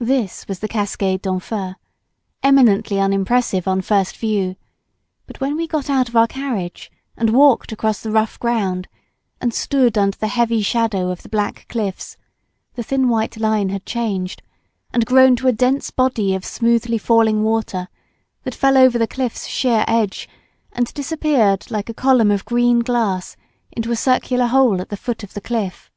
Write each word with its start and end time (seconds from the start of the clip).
This 0.00 0.48
was 0.48 0.58
the 0.58 0.66
Cascade 0.66 1.22
d'Enfer, 1.22 1.76
eminently 2.42 2.98
unimpressive 2.98 3.68
on 3.68 3.80
first 3.80 4.16
view, 4.16 4.56
but 5.24 5.40
when 5.40 5.54
we 5.54 5.68
got 5.68 5.88
out 5.88 6.08
of 6.08 6.16
our 6.16 6.26
carriage 6.26 6.90
and 7.16 7.30
walked 7.30 7.70
across 7.70 8.02
the 8.02 8.10
rough 8.10 8.40
ground, 8.40 8.88
and 9.40 9.54
stood 9.54 9.96
under 9.96 10.16
the 10.18 10.26
heavy 10.26 10.62
shadow 10.62 11.12
of 11.12 11.22
the 11.22 11.28
black 11.28 11.66
cliffs, 11.68 12.16
the 12.74 12.82
thin 12.82 13.08
white 13.08 13.36
line 13.36 13.68
had 13.68 13.86
changed, 13.86 14.42
and 14.92 15.06
grown 15.06 15.36
to 15.36 15.46
a 15.46 15.52
dense 15.52 15.92
body 15.92 16.34
of 16.34 16.44
smoothly 16.44 16.98
falling 16.98 17.44
water 17.44 17.86
that 18.42 18.56
fell 18.56 18.76
over 18.76 18.98
the 18.98 19.06
cliff's 19.06 19.46
sheer 19.46 19.84
edge, 19.86 20.28
and 20.72 20.92
disappeared 20.92 21.70
like 21.70 21.88
a 21.88 21.94
column 21.94 22.32
of 22.32 22.44
green 22.44 22.80
glass 22.80 23.36
into 23.70 23.92
a 23.92 23.94
circular 23.96 24.48
hole 24.48 24.80
at 24.80 24.88
the 24.88 24.96
foot 24.96 25.22
of 25.22 25.34
the 25.34 25.40
cliff. 25.40 25.88